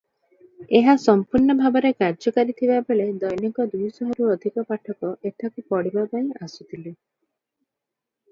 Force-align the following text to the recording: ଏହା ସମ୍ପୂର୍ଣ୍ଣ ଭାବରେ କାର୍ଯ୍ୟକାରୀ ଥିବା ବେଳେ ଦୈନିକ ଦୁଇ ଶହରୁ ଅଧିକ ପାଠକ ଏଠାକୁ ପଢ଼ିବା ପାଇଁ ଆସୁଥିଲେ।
ଏହା 0.77 0.93
ସମ୍ପୂର୍ଣ୍ଣ 1.01 1.55
ଭାବରେ 1.57 1.89
କାର୍ଯ୍ୟକାରୀ 1.97 2.55
ଥିବା 2.61 2.77
ବେଳେ 2.87 3.05
ଦୈନିକ 3.23 3.67
ଦୁଇ 3.73 3.89
ଶହରୁ 3.97 4.31
ଅଧିକ 4.35 4.63
ପାଠକ 4.73 5.11
ଏଠାକୁ 5.31 5.65
ପଢ଼ିବା 5.75 6.07
ପାଇଁ 6.15 6.33
ଆସୁଥିଲେ। 6.47 6.95